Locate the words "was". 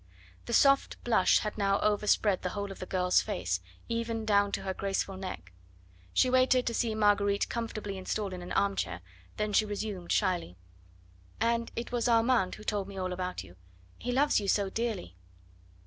11.91-12.09